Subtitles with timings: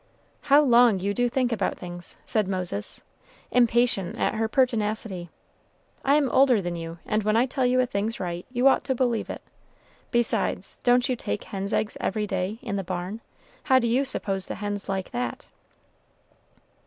[0.45, 3.03] "How long you do think about things!" said Moses,
[3.51, 5.29] impatient at her pertinacity.
[6.03, 8.83] "I am older than you, and when I tell you a thing's right, you ought
[8.85, 9.43] to believe it.
[10.09, 13.21] Besides, don't you take hens' eggs every day, in the barn?
[13.65, 15.47] How do you suppose the hens like that?"